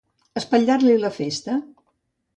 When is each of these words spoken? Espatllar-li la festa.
Espatllar-li 0.41 0.97
la 1.03 1.13
festa. 1.21 1.59